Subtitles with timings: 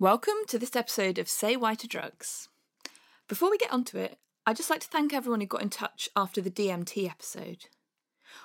[0.00, 2.48] Welcome to this episode of Say Why to Drugs.
[3.26, 6.08] Before we get onto it, I'd just like to thank everyone who got in touch
[6.14, 7.64] after the DMT episode.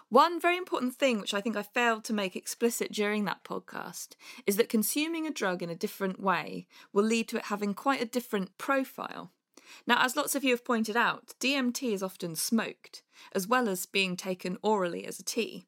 [0.10, 4.16] One very important thing which I think I failed to make explicit during that podcast
[4.48, 8.02] is that consuming a drug in a different way will lead to it having quite
[8.02, 9.30] a different profile.
[9.86, 13.86] Now, as lots of you have pointed out, DMT is often smoked, as well as
[13.86, 15.66] being taken orally as a tea.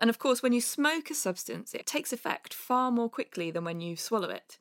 [0.00, 3.64] And of course, when you smoke a substance, it takes effect far more quickly than
[3.64, 4.58] when you swallow it.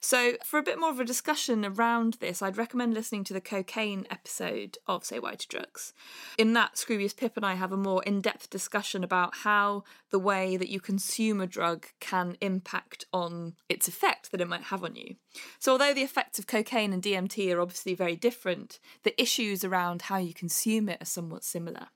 [0.00, 3.40] So, for a bit more of a discussion around this, I'd recommend listening to the
[3.40, 5.92] cocaine episode of Say Why to Drugs.
[6.38, 10.18] In that, Scroobius Pip and I have a more in depth discussion about how the
[10.18, 14.84] way that you consume a drug can impact on its effect that it might have
[14.84, 15.16] on you.
[15.58, 20.02] So, although the effects of cocaine and DMT are obviously very different, the issues around
[20.02, 21.88] how you consume it are somewhat similar.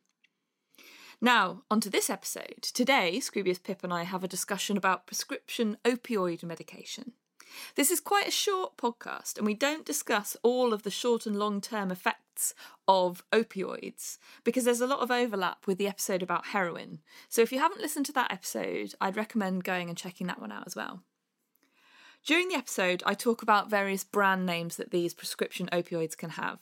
[1.20, 2.62] Now, onto this episode.
[2.62, 7.12] Today, Scroobius Pip and I have a discussion about prescription opioid medication.
[7.74, 11.38] This is quite a short podcast, and we don't discuss all of the short and
[11.38, 12.54] long term effects
[12.88, 17.00] of opioids because there's a lot of overlap with the episode about heroin.
[17.28, 20.52] So if you haven't listened to that episode, I'd recommend going and checking that one
[20.52, 21.02] out as well.
[22.24, 26.60] During the episode, I talk about various brand names that these prescription opioids can have.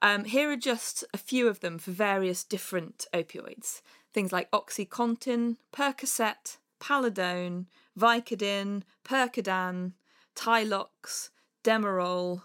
[0.00, 3.82] Um, here are just a few of them for various different opioids.
[4.12, 7.66] Things like Oxycontin, Percocet, Palladone,
[7.98, 9.92] Vicodin, Percodan,
[10.34, 11.30] Tylox,
[11.62, 12.42] Demerol,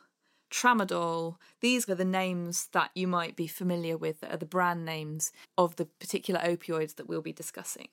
[0.51, 1.35] Tramadol.
[1.61, 5.31] These are the names that you might be familiar with, that are the brand names
[5.57, 7.89] of the particular opioids that we'll be discussing.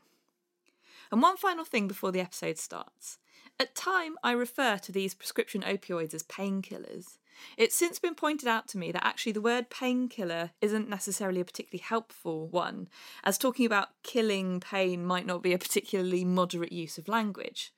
[1.10, 3.18] And one final thing before the episode starts.
[3.58, 7.18] At time, I refer to these prescription opioids as painkillers.
[7.56, 11.44] It's since been pointed out to me that actually the word painkiller isn't necessarily a
[11.44, 12.88] particularly helpful one,
[13.24, 17.72] as talking about killing pain might not be a particularly moderate use of language.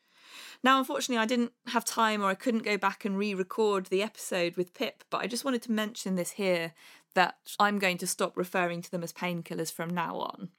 [0.64, 4.02] Now, unfortunately, I didn't have time or I couldn't go back and re record the
[4.02, 6.72] episode with Pip, but I just wanted to mention this here
[7.14, 10.50] that I'm going to stop referring to them as painkillers from now on.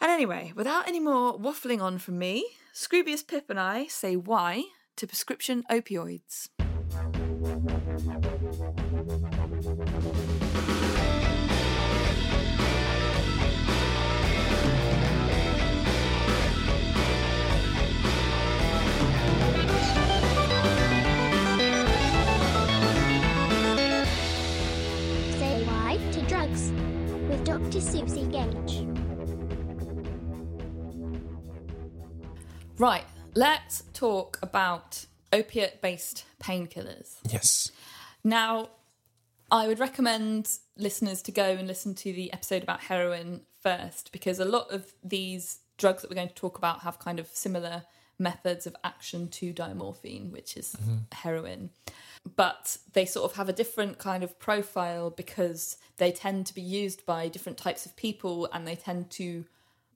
[0.00, 4.64] And anyway, without any more waffling on from me, Scroobius Pip and I say why
[4.96, 6.48] to prescription opioids.
[27.50, 27.80] Dr.
[27.80, 28.86] Suzi Gage.
[32.78, 33.02] Right,
[33.34, 37.16] let's talk about opiate based painkillers.
[37.28, 37.72] Yes.
[38.22, 38.68] Now,
[39.50, 44.38] I would recommend listeners to go and listen to the episode about heroin first because
[44.38, 47.82] a lot of these drugs that we're going to talk about have kind of similar
[48.16, 50.98] methods of action to diamorphine, which is mm-hmm.
[51.10, 51.70] heroin.
[52.36, 56.60] But they sort of have a different kind of profile because they tend to be
[56.60, 59.44] used by different types of people and they tend to,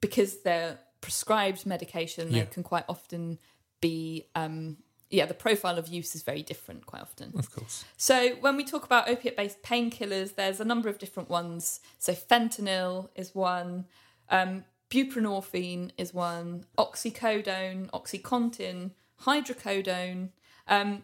[0.01, 2.43] because they're prescribed medication, Yeah.
[2.43, 3.37] they can quite often
[3.79, 4.77] be um,
[5.09, 7.31] yeah, the profile of use is very different quite often.
[7.37, 7.85] Of course.
[7.95, 11.79] So when we talk about opiate based painkillers, there's a number of different ones.
[11.99, 13.85] So fentanyl is one,
[14.29, 18.91] um, buprenorphine is one, oxycodone, oxycontin,
[19.21, 20.29] hydrocodone.
[20.67, 21.03] Um,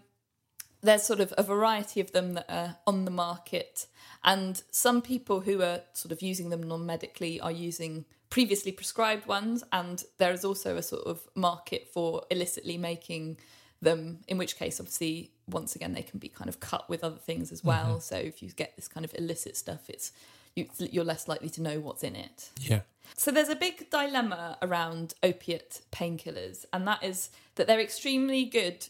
[0.82, 3.88] there's sort of a variety of them that are on the market,
[4.24, 9.28] and some people who are sort of using them non medically are using previously prescribed
[9.28, 13.38] ones, and there is also a sort of market for illicitly making
[13.82, 17.18] them, in which case, obviously, once again, they can be kind of cut with other
[17.18, 17.94] things as well.
[17.94, 18.00] Mm-hmm.
[18.00, 20.12] So if you get this kind of illicit stuff, it's
[20.56, 22.50] you, you're less likely to know what's in it.
[22.60, 22.82] Yeah.
[23.18, 28.88] So there's a big dilemma around opiate painkillers, and that is that they're extremely good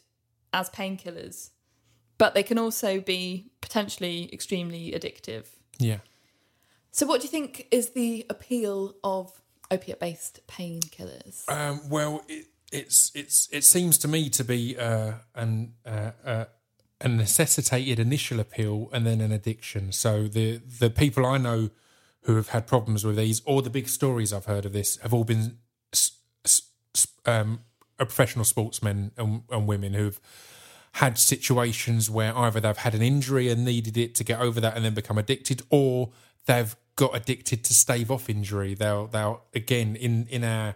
[0.53, 1.49] as painkillers,
[2.21, 5.47] but they can also be potentially extremely addictive.
[5.79, 6.01] Yeah.
[6.91, 9.41] So, what do you think is the appeal of
[9.71, 11.49] opiate-based painkillers?
[11.49, 16.45] Um, well, it, it's it's it seems to me to be uh, an uh, uh,
[16.99, 19.91] a necessitated initial appeal and then an addiction.
[19.91, 21.71] So the the people I know
[22.25, 25.11] who have had problems with these, or the big stories I've heard of this, have
[25.11, 25.57] all been
[25.91, 26.11] s-
[27.25, 27.61] um,
[27.97, 30.19] a professional sportsmen and, and women who've
[30.95, 34.75] had situations where either they've had an injury and needed it to get over that
[34.75, 36.09] and then become addicted, or
[36.45, 38.73] they've got addicted to stave off injury.
[38.73, 40.75] They'll they'll again in in our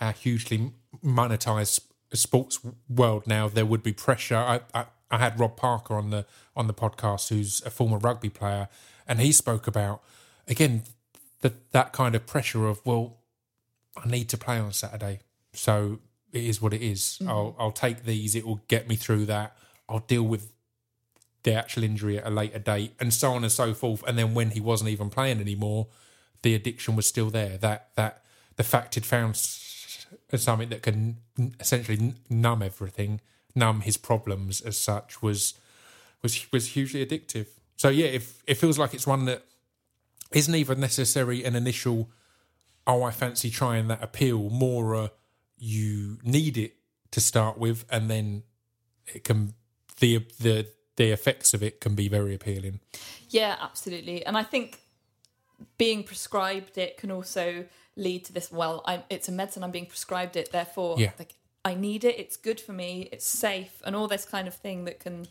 [0.00, 0.72] our hugely
[1.04, 1.80] monetized
[2.12, 4.36] sports world now, there would be pressure.
[4.36, 6.26] I, I I had Rob Parker on the
[6.56, 8.68] on the podcast, who's a former rugby player,
[9.06, 10.02] and he spoke about
[10.48, 10.82] again
[11.40, 13.18] that that kind of pressure of well,
[13.96, 15.20] I need to play on Saturday,
[15.52, 16.00] so
[16.36, 17.18] it is what it is.
[17.22, 17.28] Mm.
[17.28, 18.34] I'll I'll take these.
[18.34, 19.56] It will get me through that.
[19.88, 20.52] I'll deal with
[21.42, 24.02] the actual injury at a later date, and so on and so forth.
[24.06, 25.86] And then when he wasn't even playing anymore,
[26.42, 27.56] the addiction was still there.
[27.56, 28.22] That that
[28.56, 31.18] the fact he'd found something that can
[31.60, 33.20] essentially numb everything,
[33.54, 35.54] numb his problems as such, was
[36.22, 37.46] was was hugely addictive.
[37.76, 39.44] So yeah, if it feels like it's one that
[40.32, 42.10] isn't even necessary an initial.
[42.88, 44.48] Oh, I fancy trying that appeal.
[44.48, 45.10] More,
[45.58, 46.74] you need it
[47.12, 48.42] to start with, and then
[49.06, 49.54] it can
[50.00, 50.66] the the
[50.96, 52.80] the effects of it can be very appealing.
[53.28, 54.24] Yeah, absolutely.
[54.24, 54.80] And I think
[55.78, 57.66] being prescribed it can also
[57.96, 58.50] lead to this.
[58.52, 59.62] Well, I'm, it's a medicine.
[59.64, 61.12] I'm being prescribed it, therefore, Yeah.
[61.18, 62.18] like I need it.
[62.18, 63.08] It's good for me.
[63.12, 65.26] It's safe, and all this kind of thing that can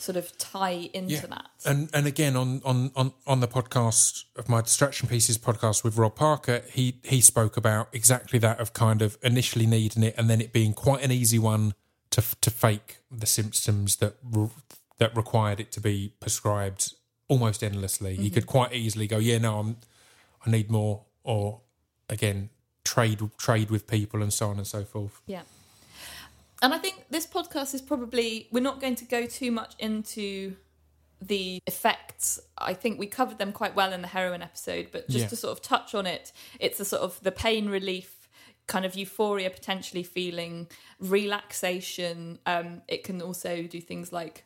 [0.00, 1.46] sort of tie into that.
[1.64, 5.96] And and again on on on on the podcast of my distraction pieces podcast with
[5.96, 10.30] Rob Parker, he he spoke about exactly that of kind of initially needing it and
[10.30, 11.74] then it being quite an easy one
[12.10, 14.48] to to fake the symptoms that re-
[14.98, 16.94] that required it to be prescribed
[17.28, 18.12] almost endlessly.
[18.12, 18.34] You mm-hmm.
[18.34, 19.76] could quite easily go, yeah, no, I'm
[20.46, 21.60] I need more, or
[22.08, 22.50] again
[22.84, 25.20] trade trade with people and so on and so forth.
[25.26, 25.42] Yeah.
[26.62, 30.56] And I think this podcast is probably, we're not going to go too much into
[31.22, 32.38] the effects.
[32.58, 35.28] I think we covered them quite well in the heroin episode, but just Yeah.
[35.28, 38.28] to sort of touch on it, it's a sort of the pain relief,
[38.66, 40.68] kind of euphoria potentially feeling,
[40.98, 42.38] relaxation.
[42.46, 44.44] Um, it can also do things like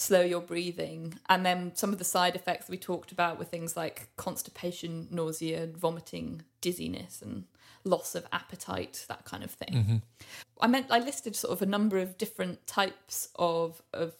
[0.00, 1.12] slow your breathing.
[1.28, 5.66] And then some of the side effects we talked about were things like constipation, nausea,
[5.66, 7.44] vomiting, dizziness, and
[7.84, 9.74] loss of appetite, that kind of thing.
[9.74, 9.96] Mm-hmm.
[10.62, 14.14] I meant I listed sort of a number of different types of of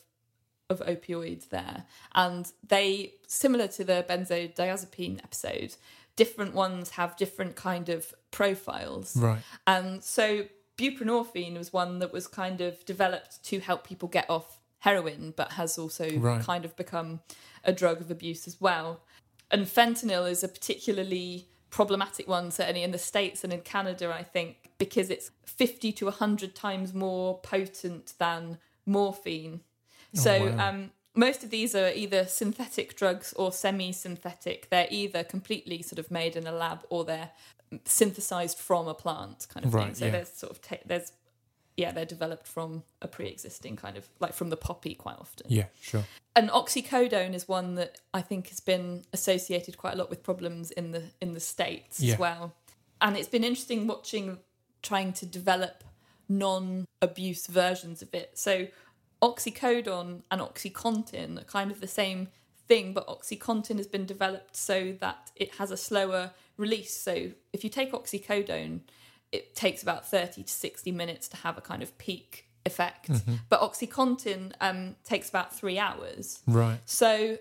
[0.69, 1.85] of opioids there,
[2.15, 5.77] and they similar to the benzodiazepine episode.
[6.15, 9.41] Different ones have different kind of profiles, Right.
[9.67, 10.45] and so
[10.77, 15.53] buprenorphine was one that was kind of developed to help people get off heroin, but
[15.53, 16.45] has also Right.
[16.45, 17.21] kind of become
[17.65, 19.01] a drug of abuse as well.
[19.51, 24.23] And fentanyl is a particularly problematic one, certainly in the States and in Canada, I
[24.23, 29.61] think, because it's 50 to 100 times more potent than morphine.
[30.13, 30.69] So, wow.
[30.69, 34.69] um, most of these are either synthetic drugs or semi synthetic.
[34.71, 37.31] They're either completely sort of made in a lab or they're
[37.85, 39.95] synthesized from a plant kind of thing.
[39.95, 40.11] So yeah.
[40.13, 41.13] there's sort of, ta- there's,
[41.81, 45.47] yeah, they're developed from a pre existing kind of like from the poppy quite often.
[45.49, 46.05] Yeah, sure.
[46.37, 50.71] And oxycodone is one that I think has been associated quite a lot with problems
[50.71, 52.13] in the in the states Yeah.
[52.15, 52.53] as well.
[53.01, 54.39] And it's been interesting watching
[54.83, 55.85] trying to develop
[56.29, 58.39] non-abuse versions of it.
[58.39, 58.69] So
[59.23, 62.29] oxycodone and oxycontin are kind of the same
[62.69, 66.95] thing, but oxycontin has been developed so that it has a slower release.
[66.97, 68.81] So if you take oxycodone,
[69.33, 73.11] it takes about 30 to 60 minutes to have a kind of peak effect.
[73.49, 76.41] But oxycontin um, takes about three hours.
[76.47, 76.79] Right.
[76.85, 77.39] So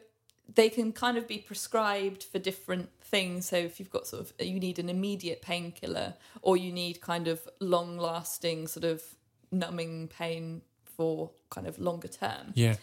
[0.55, 3.48] they can kind of be prescribed for different things.
[3.48, 7.27] So if you've got sort of you need an immediate painkiller or you need kind
[7.27, 9.03] of long lasting sort of
[9.51, 12.75] numbing pain for kind of longer term, Yeah.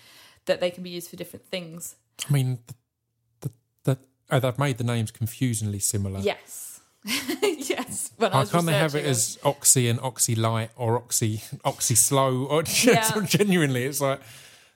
[0.47, 1.97] that they can be used for different things.
[2.29, 2.75] I mean, the,
[3.41, 3.51] the,
[3.85, 3.99] the,
[4.31, 6.21] oh, they've made the names confusingly similar.
[6.21, 6.76] Yes.
[7.43, 8.13] yes.
[8.17, 11.95] When I was can't they have it as oxy and oxy light or oxy oxy
[11.95, 12.45] slow?
[12.47, 13.25] Or Yeah.
[13.25, 14.21] genuinely, it's like,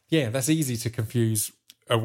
[0.08, 1.50] yeah, that's easy to confuse
[1.88, 1.98] a,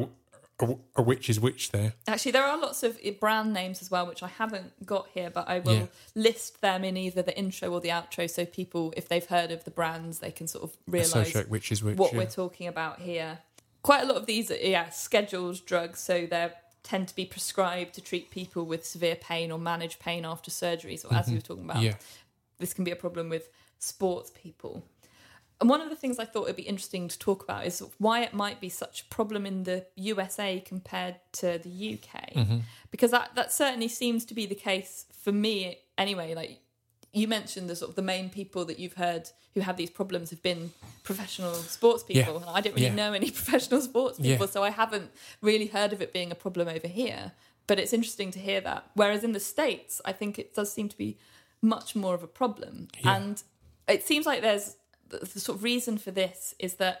[0.60, 1.92] a, a which is which there.
[2.08, 5.48] Actually, there are lots of brand names as well, which I haven't got here, but
[5.48, 5.86] I will Yeah.
[6.14, 9.64] list them in either the intro or the outro, so people, if they've heard of
[9.64, 11.96] the brands, they can sort of Associate which is which.
[11.98, 12.18] what yeah.
[12.18, 13.38] we're talking about here.
[13.82, 16.54] Quite a lot of these are yeah scheduled drugs, so they're
[16.86, 21.04] tend to be prescribed to treat people with severe pain or manage pain after surgeries,
[21.04, 21.32] or as mm-hmm.
[21.32, 21.94] you were talking about, Yeah.
[22.58, 24.84] this can be a problem with sports people.
[25.60, 28.22] And one of the things I thought would be interesting to talk about is why
[28.22, 32.58] it might be such a problem in the USA compared to the UK, mm-hmm.
[32.90, 36.34] because that that certainly seems to be the case for me anyway.
[36.34, 36.60] Like
[37.16, 40.28] you mentioned, the sort of the main people that you've heard who have these problems
[40.30, 42.40] have been professional sports people, Yeah.
[42.42, 42.94] and I don't really Yeah.
[42.94, 44.32] know any professional sports Yeah.
[44.34, 47.32] people, so I haven't really heard of it being a problem over here.
[47.66, 48.90] But it's interesting to hear that.
[48.94, 51.16] Whereas in the states, I think it does seem to be
[51.62, 53.16] much more of a problem, Yeah.
[53.16, 53.42] and
[53.88, 54.76] it seems like there's
[55.08, 56.96] the, the sort of reason for this is that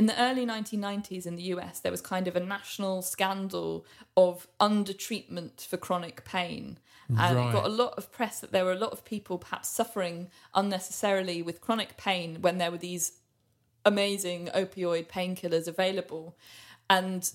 [0.00, 3.84] in the early 1990s in the US, there was kind of a national scandal
[4.16, 6.78] of undertreatment for chronic pain.
[7.18, 9.68] And it got a lot of press that there were a lot of people perhaps
[9.68, 13.18] suffering unnecessarily with chronic pain when there were these
[13.84, 16.34] amazing opioid painkillers available.
[16.88, 17.30] And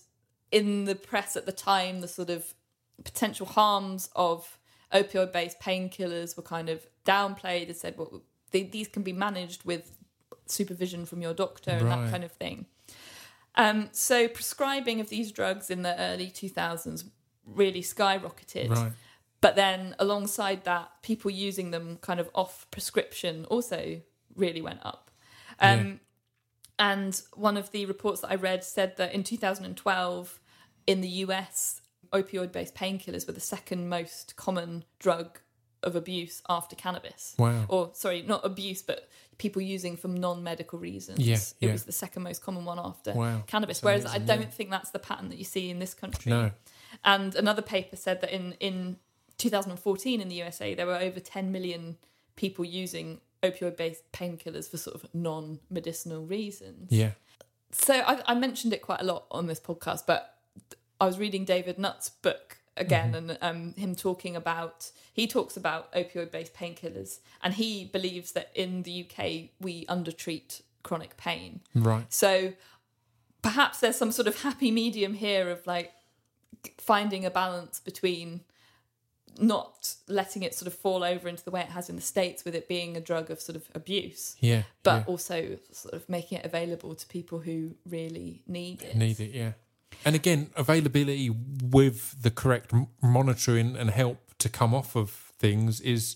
[0.51, 2.55] in the press at the time, the sort of
[3.03, 4.57] potential harms of
[4.91, 9.65] opioid based painkillers were kind of downplayed and said, well, they, these can be managed
[9.65, 9.99] with
[10.45, 12.65] supervision from your doctor and that kind of thing.
[13.55, 17.05] Um, so prescribing of these drugs in the early 2000s
[17.45, 18.69] really skyrocketed.
[18.69, 18.91] Right.
[19.41, 24.01] But then alongside that, people using them kind of off prescription also
[24.35, 25.11] really went up.
[25.59, 25.99] Um,
[26.77, 30.39] And one of the reports that I read said that in 2012,
[30.87, 35.39] in the US, opioid based painkillers were the second most common drug
[35.85, 37.35] of abuse after cannabis.
[37.37, 37.65] Wow.
[37.69, 41.19] Or, sorry, not abuse, but people using for non medical reasons.
[41.19, 43.77] Yeah, It was the second most common one after Wow, cannabis.
[43.79, 44.47] that's Whereas amazing, I don't yeah.
[44.49, 46.29] think that's the pattern that you see in this country.
[46.29, 46.51] No.
[47.03, 48.97] And another paper said that in, in
[49.37, 51.97] 2014 in the USA, there were over 10 million
[52.35, 56.91] people using opioid based painkillers for sort of non medicinal reasons.
[56.91, 57.11] Yeah.
[57.71, 60.35] So I, I mentioned it quite a lot on this podcast, but
[60.99, 65.91] I was reading David Nutt's book again and um, him talking about, he talks about
[65.93, 71.61] opioid based painkillers and he believes that in the UK we undertreat chronic pain.
[71.73, 72.05] Right.
[72.13, 72.53] So
[73.41, 75.93] perhaps there's some sort of happy medium here of like
[76.77, 78.41] finding a balance between
[79.37, 82.45] not letting it sort of fall over into the way it has in the states
[82.45, 84.63] with it being a drug of sort of abuse Yeah.
[84.81, 85.03] but yeah.
[85.07, 89.31] also sort of making it available to people who really need it need it.
[89.31, 89.51] Yeah.
[90.03, 96.15] And again, availability with the correct monitoring and help to come off of things is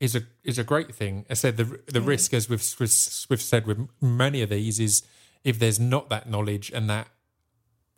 [0.00, 1.26] is a is a great thing.
[1.30, 2.92] I said the the risk, as we've, we've
[3.28, 5.02] we've said with many of these, is
[5.44, 7.08] if there's not that knowledge and that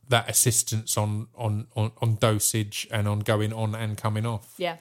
[0.09, 4.55] that assistance on on on, on dosage and on going on and coming off.
[4.59, 4.77] yeah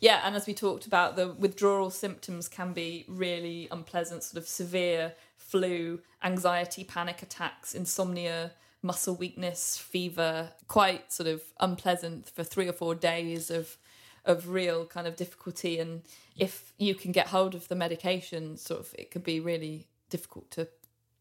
[0.00, 4.48] yeah and as we talked about the withdrawal symptoms can be really unpleasant sort of
[4.48, 8.52] severe flu anxiety panic attacks insomnia
[8.86, 13.76] muscle weakness fever quite sort of unpleasant for three or four days of
[14.24, 16.02] of real kind of difficulty and
[16.36, 20.50] if you can get hold of the medication sort of it could be really difficult
[20.50, 20.68] to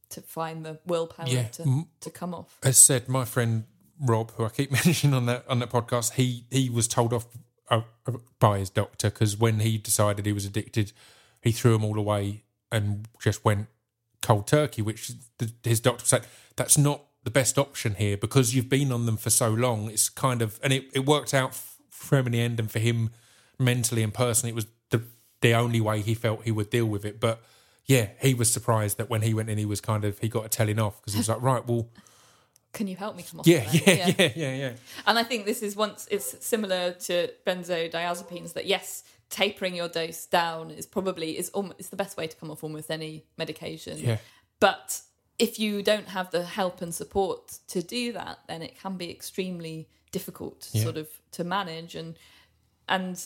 [0.10, 1.48] to find the willpower Yeah.
[1.58, 3.66] to, to come off as said, my friend
[4.00, 7.26] Rob, who I keep mentioning on that on that podcast, he he was told off
[7.70, 7.82] uh,
[8.40, 10.92] by his doctor because when he decided he was addicted,
[11.42, 13.68] he threw them all away and just went
[14.22, 14.82] cold turkey.
[14.82, 15.12] Which
[15.64, 19.30] his doctor said that's not the best option here because you've been on them for
[19.30, 19.90] so long.
[19.90, 21.54] It's kind of and it, it worked out
[21.90, 23.10] for him in the end, and for him
[23.60, 25.02] mentally and personally, it was the
[25.42, 27.20] the only way he felt he would deal with it.
[27.20, 27.42] But
[27.86, 30.46] yeah, he was surprised that when he went in, he was kind of he got
[30.46, 31.90] a telling off because he was like, right, well.
[32.74, 33.88] can you help me come off Yeah, it?
[33.88, 34.74] yeah, yeah, yeah, yeah.
[35.08, 40.26] And I think this is once it's similar to benzodiazepines that yes, tapering your dose
[40.26, 43.98] down is probably is almost is the best way to come off almost any medication.
[43.98, 44.18] Yeah.
[44.60, 45.02] But
[45.38, 49.10] if you don't have the help and support to do that, then it can be
[49.12, 50.84] extremely difficult Yeah.
[50.84, 52.18] sort of to manage and
[52.88, 53.26] and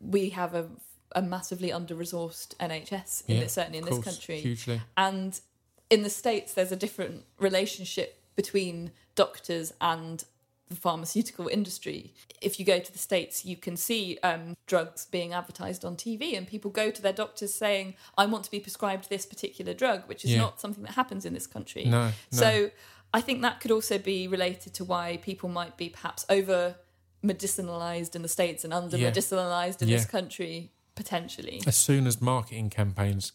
[0.00, 0.68] we have a
[1.16, 4.40] a massively under resourced NHS in Yeah, this, certainly in of this country.
[4.40, 4.80] hugely.
[4.96, 5.40] And
[5.88, 10.24] in the States, there's a different relationship between doctors and
[10.68, 12.14] the pharmaceutical industry.
[12.40, 16.36] If you go to the States, you can see um, drugs being advertised on TV,
[16.36, 20.08] and people go to their doctors saying, I want to be prescribed this particular drug,
[20.08, 20.38] which is Yeah.
[20.38, 21.84] not something that happens in this country.
[21.84, 22.12] No, no.
[22.30, 22.70] So
[23.12, 26.76] I think that could also be related to why people might be perhaps over
[27.22, 29.10] medicinalized in the States and under Yeah.
[29.10, 31.62] medicinalized in this country, potentially.
[31.66, 33.32] As soon as marketing campaigns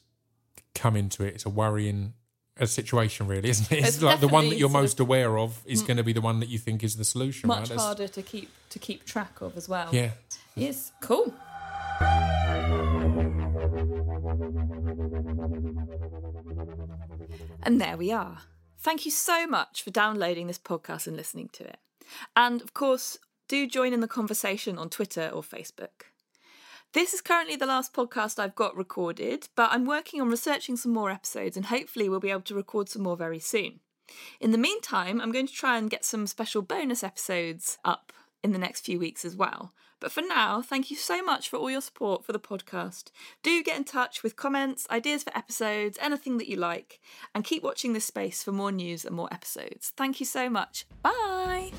[0.75, 2.13] come into it, it's a worrying
[2.59, 3.79] a situation, really, isn't it?
[3.79, 5.87] It's, It's like the one that you're most aware of is mm.
[5.87, 7.47] going to be the one that you think is the solution.
[7.47, 9.89] Much That's- harder to keep to keep track of as well.
[9.91, 10.11] Yeah.
[10.55, 11.33] Yes, cool.
[17.63, 18.39] And there we are.
[18.77, 21.77] Thank you so much for downloading this podcast and listening to it.
[22.35, 26.08] And of course, do join in the conversation on Twitter or Facebook.
[26.93, 30.91] This is currently the last podcast I've got recorded, but I'm working on researching some
[30.91, 33.81] more episodes and hopefully we'll be able to record some more very soon.
[34.39, 38.11] In the meantime, I'm going to try and get some special bonus episodes up
[38.43, 39.71] in the next few weeks as well.
[39.99, 43.11] But for now, thank you so much for all your support for the podcast.
[43.43, 46.99] Do get in touch with comments, ideas for episodes, anything that you like,
[47.35, 49.93] and keep watching this space for more news and more episodes.
[49.95, 50.87] Thank you so much.
[51.03, 51.71] Bye!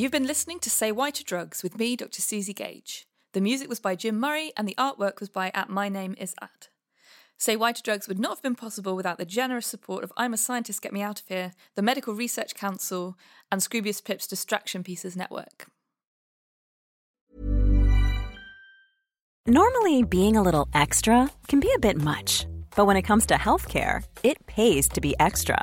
[0.00, 2.22] You've been listening to Say Why to Drugs with me, Dr.
[2.22, 3.06] Suzi Gage.
[3.34, 6.34] The music was by Jim Murray and the artwork was by at My Name Is
[6.40, 6.70] At.
[7.36, 10.32] Say Why to Drugs would not have been possible without the generous support of I'm
[10.32, 13.18] a Scientist Get Me Out of Here, the Medical Research Council,
[13.52, 15.66] and Scroobius Pip's Distraction Pieces Network.
[19.46, 23.34] Normally, being a little extra can be a bit much, but when it comes to
[23.34, 25.62] healthcare, it pays to be extra.